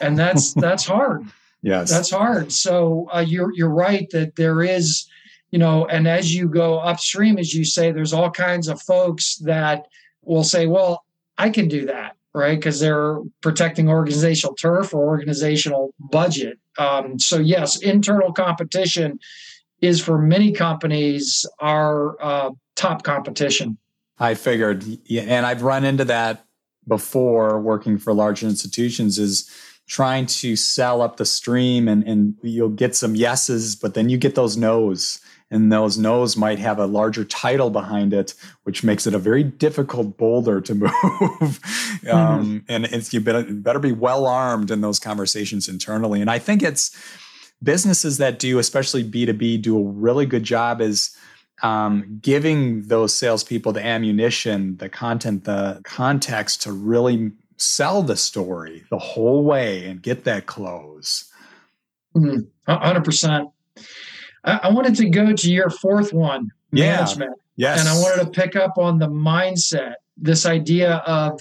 [0.00, 1.26] and that's that's hard.
[1.60, 2.50] Yes, that's hard.
[2.50, 5.06] So uh, you're you're right that there is,
[5.50, 9.36] you know, and as you go upstream, as you say, there's all kinds of folks
[9.44, 9.88] that
[10.22, 11.04] will say, "Well,
[11.36, 12.58] I can do that," right?
[12.58, 16.58] Because they're protecting organizational turf or organizational budget.
[16.78, 19.18] Um, so yes, internal competition
[19.80, 23.78] is for many companies our uh, top competition.
[24.18, 26.44] I figured, and I've run into that
[26.86, 29.18] before working for large institutions.
[29.18, 29.50] Is
[29.86, 34.18] trying to sell up the stream and, and you'll get some yeses, but then you
[34.18, 35.20] get those no's.
[35.50, 39.44] And those no's might have a larger title behind it, which makes it a very
[39.44, 40.90] difficult boulder to move.
[40.90, 42.10] mm-hmm.
[42.10, 46.20] um, and it's, you better, better be well armed in those conversations internally.
[46.20, 46.96] And I think it's
[47.62, 51.16] businesses that do, especially B2B, do a really good job is
[51.62, 58.84] um, giving those salespeople the ammunition, the content, the context to really sell the story
[58.90, 61.32] the whole way and get that close.
[62.16, 62.40] Mm-hmm.
[62.70, 63.52] 100%.
[64.46, 66.96] I wanted to go to your fourth one, yeah.
[66.96, 67.32] management.
[67.56, 67.80] Yes.
[67.80, 71.40] And I wanted to pick up on the mindset, this idea of,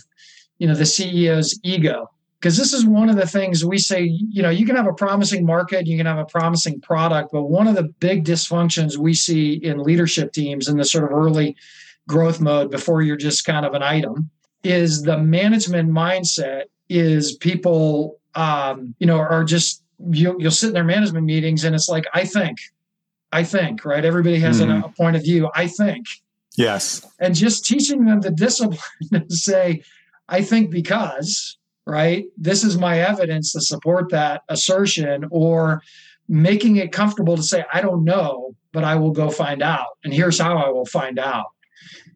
[0.58, 2.10] you know, the CEO's ego.
[2.39, 4.94] Because this is one of the things we say, you know, you can have a
[4.94, 9.13] promising market, you can have a promising product, but one of the big dysfunctions we
[9.13, 11.56] see in leadership teams in the sort of early
[12.08, 14.30] growth mode before you're just kind of an item
[14.63, 20.74] is the management mindset is people um, you know are just you, you'll sit in
[20.74, 22.58] their management meetings and it's like i think
[23.36, 24.84] i think right everybody has mm-hmm.
[24.84, 26.06] a point of view i think
[26.58, 28.80] yes and just teaching them the discipline
[29.12, 29.82] to say
[30.30, 35.82] i think because right this is my evidence to support that assertion or
[36.28, 40.13] making it comfortable to say i don't know but i will go find out and
[40.13, 41.48] here's how i will find out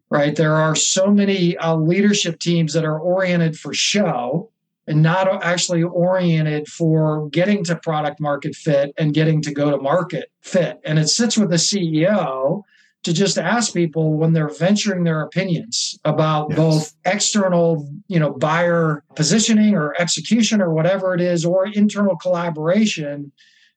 [0.09, 0.35] right?
[0.35, 4.48] There are so many uh, leadership teams that are oriented for show
[4.89, 9.77] and not actually oriented for getting to product market fit and getting to go to
[9.77, 10.79] market fit.
[10.83, 12.63] And it sits with the CEO
[13.03, 16.57] to just ask people when they're venturing their opinions about yes.
[16.57, 23.31] both external, you know, buyer positioning or execution or whatever it is, or internal collaboration,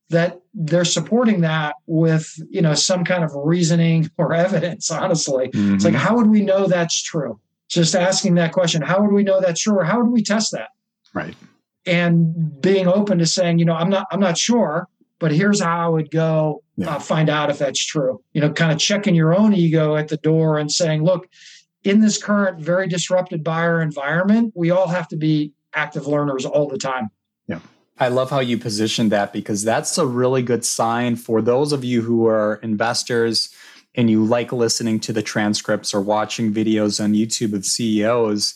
[0.09, 5.49] that they're supporting that with, you know, some kind of reasoning or evidence, honestly.
[5.49, 5.75] Mm-hmm.
[5.75, 7.39] It's like, how would we know that's true?
[7.69, 9.79] Just asking that question, how would we know that's true?
[9.79, 10.69] Or how would we test that?
[11.15, 11.35] Right.
[11.85, 15.87] And being open to saying, you know, I'm not, I'm not sure, but here's how
[15.87, 16.97] I would go yeah.
[16.97, 18.23] uh, find out if that's true.
[18.33, 21.29] You know, kind of checking your own ego at the door and saying, look,
[21.85, 26.69] in this current very disrupted buyer environment, we all have to be active learners all
[26.69, 27.11] the time.
[27.49, 27.61] Yeah.
[27.99, 31.85] I love how you positioned that because that's a really good sign for those of
[31.85, 33.53] you who are investors
[33.95, 38.55] and you like listening to the transcripts or watching videos on YouTube of CEOs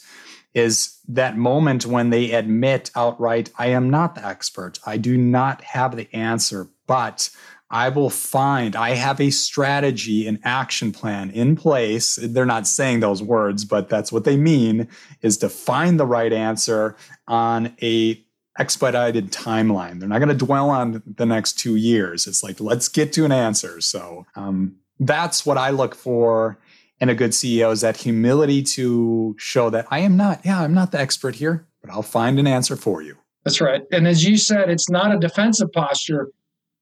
[0.56, 4.78] is that moment when they admit outright, I am not the expert.
[4.86, 7.28] I do not have the answer, but
[7.70, 12.18] I will find, I have a strategy, an action plan in place.
[12.22, 14.88] They're not saying those words, but that's what they mean
[15.20, 16.96] is to find the right answer
[17.28, 18.24] on a
[18.58, 20.00] expedited timeline.
[20.00, 22.26] They're not going to dwell on the next two years.
[22.26, 23.82] It's like, let's get to an answer.
[23.82, 26.56] So um, that's what I look for
[27.00, 30.74] and a good CEO is that humility to show that I am not, yeah, I'm
[30.74, 33.16] not the expert here, but I'll find an answer for you.
[33.44, 33.82] That's right.
[33.92, 36.30] And as you said, it's not a defensive posture.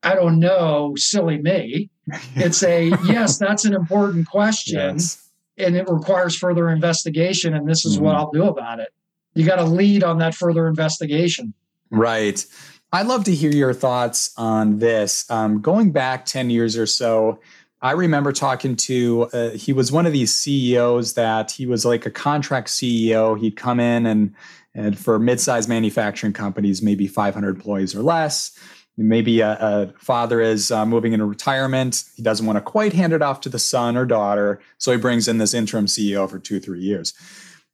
[0.02, 1.90] I don't know, silly me.
[2.36, 4.94] It's a yes, that's an important question.
[4.94, 5.30] Yes.
[5.56, 7.54] And it requires further investigation.
[7.54, 8.04] And this is mm-hmm.
[8.04, 8.88] what I'll do about it.
[9.34, 11.54] You got to lead on that further investigation.
[11.90, 12.44] Right.
[12.92, 15.28] I'd love to hear your thoughts on this.
[15.28, 17.40] Um, going back 10 years or so,
[17.84, 22.06] I remember talking to, uh, he was one of these CEOs that he was like
[22.06, 23.38] a contract CEO.
[23.38, 24.34] He'd come in and,
[24.74, 28.58] and for mid-sized manufacturing companies, maybe 500 employees or less.
[28.96, 32.04] Maybe a, a father is uh, moving into retirement.
[32.14, 34.62] He doesn't want to quite hand it off to the son or daughter.
[34.78, 37.12] So he brings in this interim CEO for two, three years.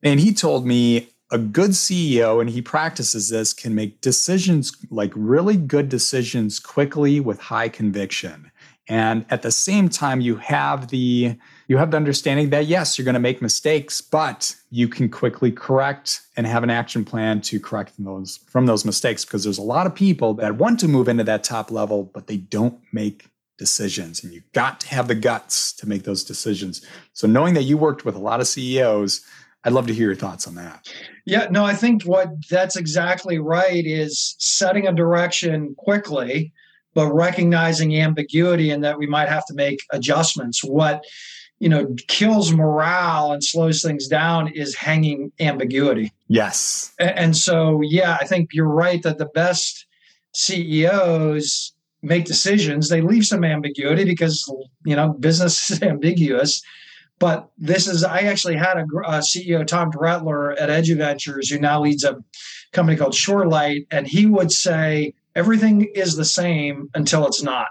[0.03, 5.13] And he told me a good CEO, and he practices this, can make decisions like
[5.15, 8.50] really good decisions quickly with high conviction
[8.91, 11.35] and at the same time you have the
[11.69, 15.51] you have the understanding that yes you're going to make mistakes but you can quickly
[15.51, 19.63] correct and have an action plan to correct those from those mistakes because there's a
[19.63, 23.31] lot of people that want to move into that top level but they don't make
[23.61, 24.25] decisions.
[24.25, 26.81] And you've got to have the guts to make those decisions.
[27.13, 29.21] So knowing that you worked with a lot of ceos
[29.65, 30.91] i'd love to hear your thoughts on that.
[31.27, 36.55] Yeah no i think what that's exactly right is setting a direction quickly
[36.95, 40.65] but recognizing ambiguity and that we might have to make adjustments.
[40.65, 41.05] What
[41.59, 46.13] you know kills morale and slows things down is hanging ambiguity.
[46.29, 46.93] Yes.
[46.99, 49.87] And so yeah, I think you're right that the best
[50.33, 51.73] CEOs
[52.03, 52.89] make decisions.
[52.89, 54.51] They leave some ambiguity because
[54.85, 56.63] you know business is ambiguous.
[57.19, 61.83] But this is I actually had a, a CEO Tom Dretler at Eduventures who now
[61.83, 62.17] leads a
[62.73, 67.69] company called Shorelight, and he would say everything is the same until it's not,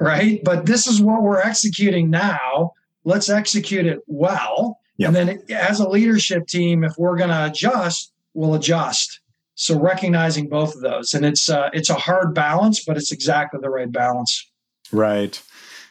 [0.00, 0.42] right?
[0.44, 2.72] But this is what we're executing now.
[3.04, 4.78] Let's execute it well.
[4.98, 5.08] Yep.
[5.08, 9.20] And then as a leadership team, if we're going to adjust, we'll adjust.
[9.54, 13.58] So recognizing both of those, and it's uh, it's a hard balance, but it's exactly
[13.60, 14.48] the right balance.
[14.92, 15.42] Right.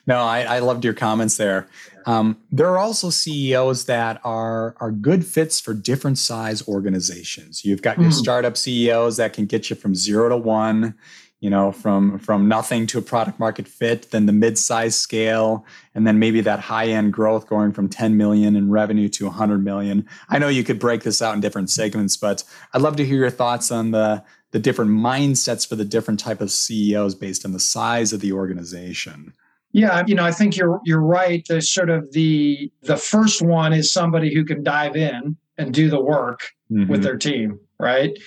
[0.08, 1.67] No, I, I loved your comments there.
[2.06, 7.65] Um, there are also CEOs that are are good fits for different size organizations.
[7.65, 8.13] You've got your mm.
[8.13, 10.96] startup CEOs that can get you from zero to one,
[11.41, 16.08] you know, from from nothing to a product market fit, then the mid-size scale, and
[16.08, 20.08] then maybe that high-end growth going from 10 million in revenue to 100 million.
[20.30, 23.17] I know you could break this out in different segments, but I'd love to hear
[23.17, 27.52] your thoughts on the the different mindsets for the different type of CEOs based on
[27.52, 29.34] the size of the organization.
[29.77, 31.45] Yeah, you know, I think you're you're right.
[31.47, 35.87] The sort of the the first one is somebody who can dive in and do
[35.87, 36.91] the work mm-hmm.
[36.91, 38.17] with their team, right?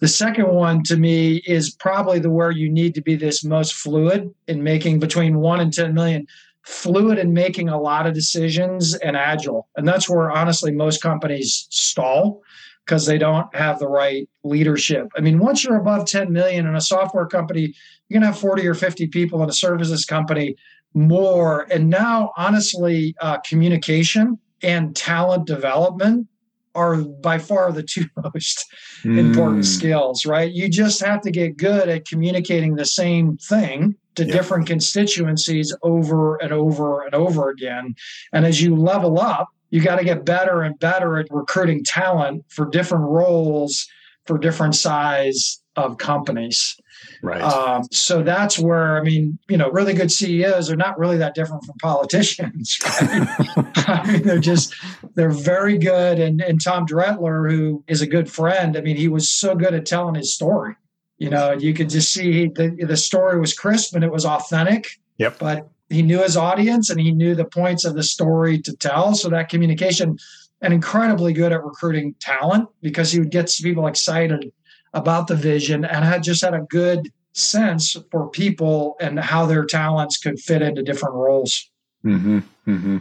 [0.00, 3.72] The second one to me is probably the where you need to be this most
[3.72, 6.26] fluid in making between 1 and 10 million
[6.62, 9.68] fluid in making a lot of decisions and agile.
[9.76, 12.42] And that's where honestly most companies stall
[12.84, 15.08] because they don't have the right leadership.
[15.16, 17.74] I mean, once you're above 10 million in a software company,
[18.08, 20.56] you're going to have 40 or 50 people in a services company
[20.94, 21.66] more.
[21.70, 26.26] And now, honestly, uh, communication and talent development
[26.74, 28.66] are by far the two most
[29.02, 29.18] mm.
[29.18, 30.52] important skills, right?
[30.52, 36.36] You just have to get good at communicating the same thing to different constituencies over
[36.36, 37.94] and over and over again.
[38.32, 42.44] And as you level up, you got to get better and better at recruiting talent
[42.48, 43.86] for different roles
[44.26, 46.76] for different size of companies.
[47.22, 47.42] Right.
[47.42, 51.34] Um, so that's where I mean, you know, really good CEOs are not really that
[51.34, 52.78] different from politicians.
[53.00, 53.68] Right?
[53.88, 54.74] I mean, they're just
[55.14, 56.18] they're very good.
[56.18, 59.74] And and Tom Dretler, who is a good friend, I mean, he was so good
[59.74, 60.76] at telling his story.
[61.18, 64.98] You know, you could just see the the story was crisp and it was authentic.
[65.18, 65.38] Yep.
[65.38, 69.14] But he knew his audience and he knew the points of the story to tell.
[69.14, 70.18] So that communication
[70.62, 74.52] and incredibly good at recruiting talent because he would get people excited
[74.92, 79.64] about the vision and had just had a good sense for people and how their
[79.64, 81.70] talents could fit into different roles.
[82.04, 82.98] Mm-hmm, mm-hmm.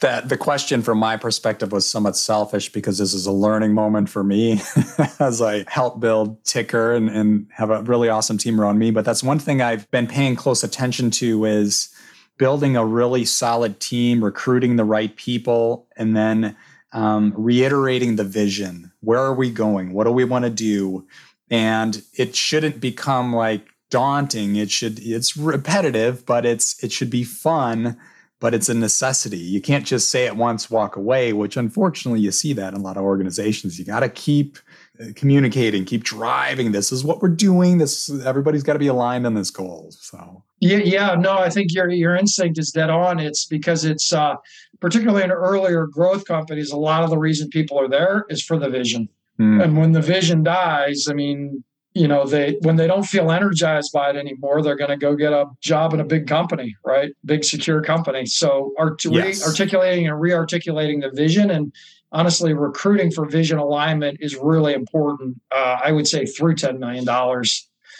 [0.00, 4.10] That the question from my perspective was somewhat selfish because this is a learning moment
[4.10, 4.60] for me
[5.20, 8.90] as I help build Tykr and, and have a really awesome team around me.
[8.90, 11.88] But that's one thing I've been paying close attention to is
[12.36, 16.54] building a really solid team, recruiting the right people, and then
[16.92, 18.92] um, reiterating the vision.
[19.06, 19.92] Where are we going?
[19.92, 21.06] What do we want to do?
[21.48, 24.56] And it shouldn't become like daunting.
[24.56, 27.96] It should it's repetitive, but it's it should be fun,
[28.40, 29.38] but it's a necessity.
[29.38, 32.82] You can't just say it once, walk away, which unfortunately you see that in a
[32.82, 33.78] lot of organizations.
[33.78, 34.58] You got to keep
[35.00, 36.72] uh, communicating, keep driving.
[36.72, 37.78] This is what we're doing.
[37.78, 39.92] This everybody's got to be aligned on this goal.
[39.92, 43.20] So yeah, yeah, no, I think your your instinct is dead on.
[43.20, 44.36] It's because it's uh,
[44.80, 46.72] particularly in earlier growth companies.
[46.72, 49.62] A lot of the reason people are there is for the vision, mm.
[49.62, 53.92] and when the vision dies, I mean, you know, they when they don't feel energized
[53.92, 57.12] by it anymore, they're going to go get a job in a big company, right?
[57.26, 58.24] Big secure company.
[58.24, 59.46] So, art- yes.
[59.46, 61.72] articulating and re-articulating the vision and
[62.12, 67.04] honestly recruiting for vision alignment is really important uh, i would say through $10 million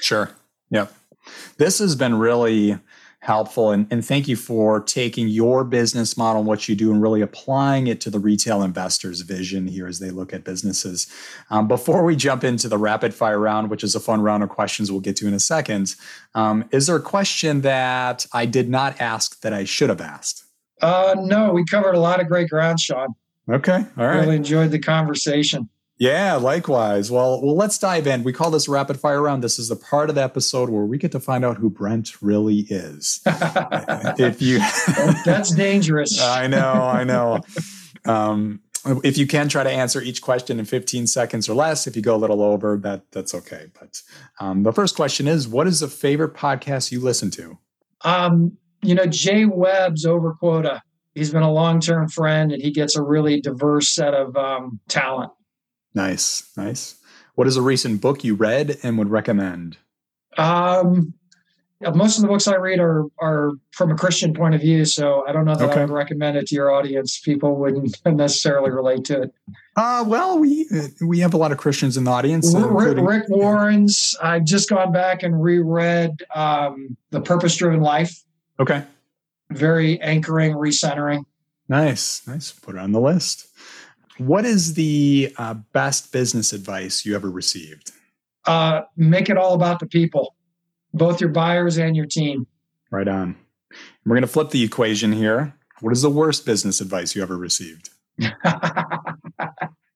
[0.01, 0.31] sure
[0.71, 0.93] yep
[1.59, 2.79] this has been really
[3.21, 3.73] helpful.
[3.73, 7.21] And, and thank you for taking your business model and what you do and really
[7.21, 11.13] applying it to the retail investor's vision here as they look at businesses.
[11.51, 14.49] Um, before we jump into the rapid fire round, which is a fun round of
[14.49, 15.97] questions we'll get to in a second,
[16.35, 20.45] um, is there a question that I did not ask that I should have asked?
[20.81, 23.09] Uh, no, we covered a lot of great ground, Sean.
[23.51, 23.85] Okay.
[23.97, 24.21] All right.
[24.21, 25.69] Really enjoyed the conversation.
[25.99, 27.11] Yeah, likewise.
[27.11, 28.23] Well, well, let's dive in.
[28.23, 29.43] We call this rapid fire round.
[29.43, 32.21] This is the part of the episode where we get to find out who Brent
[32.21, 33.21] really is.
[33.27, 34.59] if you
[35.25, 36.21] That's dangerous.
[36.23, 37.41] I know, I know.
[38.05, 38.61] Um,
[39.03, 42.03] if you can try to answer each question in 15 seconds or less, if you
[42.03, 43.67] go a little over, that that's okay.
[43.79, 44.03] But
[44.39, 47.59] um, the first question is, what is the favorite podcast you listen to?
[48.03, 50.83] Um, you know, Jay Webb's Over Quota.
[51.15, 55.33] He's been a long-term friend, and he gets a really diverse set of um, talent.
[55.97, 56.97] Nice, nice.
[57.37, 59.79] What is a recent book you read and would recommend?
[60.37, 61.15] Um,
[61.95, 65.27] most of the books I read are are from a Christian point of view, so
[65.27, 65.81] I don't know that okay.
[65.81, 67.19] I would recommend it to your audience.
[67.19, 69.35] People wouldn't necessarily relate to it.
[69.77, 70.67] Uh, well, we
[71.01, 72.55] we have a lot of Christians in the audience.
[72.55, 74.15] Rick, Rick Warren's.
[74.23, 78.23] I've just gone back and reread um, the Purpose Driven Life.
[78.61, 78.83] Okay.
[79.51, 81.25] Very anchoring, recentering.
[81.71, 82.53] Nice, nice.
[82.53, 83.46] Put it on the list.
[84.19, 87.93] What is the uh, best business advice you ever received?
[88.47, 90.35] Uh, make it all about the people,
[90.95, 92.47] both your buyers and your team.
[92.91, 93.37] Right on.
[94.05, 95.55] We're going to flip the equation here.
[95.81, 97.91] What is the worst business advice you ever received?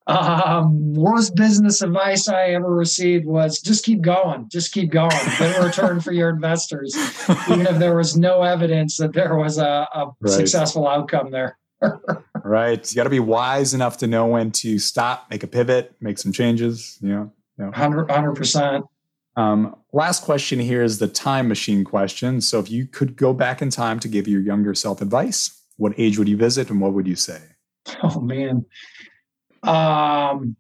[0.07, 5.17] um, worst business advice I ever received was just keep going, just keep going.
[5.39, 6.95] Get a return for your investors,
[7.49, 10.31] even if there was no evidence that there was a, a right.
[10.31, 11.57] successful outcome there.
[12.45, 12.91] right.
[12.91, 16.19] You got to be wise enough to know when to stop, make a pivot, make
[16.19, 16.99] some changes.
[17.01, 17.27] Yeah.
[17.59, 17.67] yeah.
[17.67, 18.85] 100 percent.
[19.37, 22.41] Um, last question here is the time machine question.
[22.41, 25.93] So, if you could go back in time to give your younger self advice, what
[25.97, 27.41] age would you visit and what would you say?
[28.03, 28.67] Oh man,
[29.63, 30.55] um,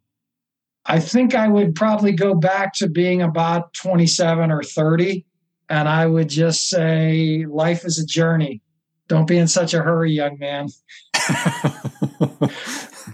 [0.87, 5.27] I think I would probably go back to being about twenty-seven or thirty,
[5.69, 8.63] and I would just say, life is a journey.
[9.11, 10.69] Don't be in such a hurry, young man.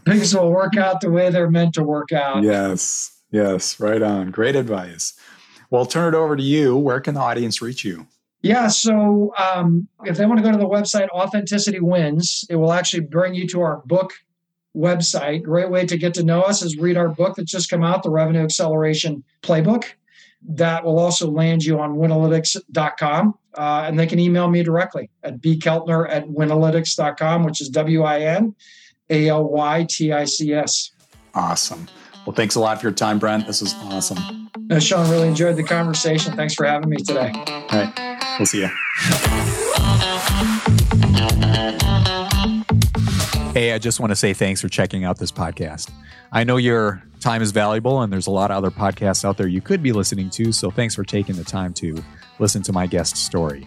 [0.04, 2.42] Things will work out the way they're meant to work out.
[2.42, 4.30] Yes, yes, right on.
[4.30, 5.18] Great advice.
[5.70, 6.76] Well, I'll turn it over to you.
[6.76, 8.06] Where can the audience reach you?
[8.42, 12.74] Yeah, so um, if they want to go to the website Authenticity Wins, it will
[12.74, 14.12] actually bring you to our book
[14.76, 15.44] website.
[15.44, 18.02] Great way to get to know us is read our book that's just come out,
[18.02, 19.84] the Revenue Acceleration Playbook.
[20.48, 23.38] That will also land you on winalytics.com.
[23.54, 28.20] Uh, and they can email me directly at bkeltner at winalytics.com, which is W I
[28.20, 28.54] N
[29.08, 30.92] A L Y T I C S.
[31.34, 31.88] Awesome.
[32.26, 33.46] Well, thanks a lot for your time, Brent.
[33.46, 34.50] This was awesome.
[34.70, 36.34] Uh, Sean, really enjoyed the conversation.
[36.34, 37.32] Thanks for having me today.
[37.34, 38.36] All right.
[38.38, 38.70] We'll see you.
[43.56, 45.90] Hey, I just want to say thanks for checking out this podcast.
[46.30, 49.46] I know your time is valuable and there's a lot of other podcasts out there
[49.46, 50.52] you could be listening to.
[50.52, 51.96] So thanks for taking the time to
[52.38, 53.66] listen to my guest story.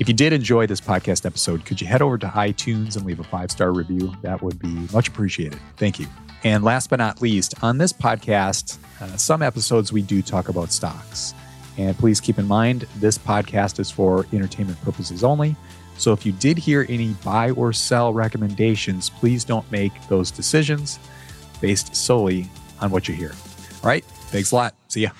[0.00, 3.20] If you did enjoy this podcast episode, could you head over to iTunes and leave
[3.20, 4.12] a five star review?
[4.22, 5.60] That would be much appreciated.
[5.76, 6.08] Thank you.
[6.42, 10.72] And last but not least, on this podcast, uh, some episodes we do talk about
[10.72, 11.34] stocks.
[11.76, 15.54] And please keep in mind, this podcast is for entertainment purposes only.
[15.98, 20.98] So if you did hear any buy or sell recommendations, please don't make those decisions
[21.60, 22.48] based solely
[22.80, 23.32] on what you hear.
[23.82, 24.04] All right.
[24.04, 24.74] Thanks a lot.
[24.88, 25.10] See ya.